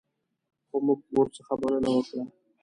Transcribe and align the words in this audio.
خو 0.67 0.77
موږ 0.85 0.99
ورڅخه 1.17 1.53
مننه 1.61 1.89
وکړه. 1.93 2.23